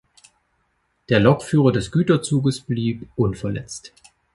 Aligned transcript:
Der 1.09 1.19
Lokführer 1.19 1.71
des 1.71 1.91
Güterzuges 1.91 2.59
blieb 2.61 3.07
unverletzt. 3.15 3.93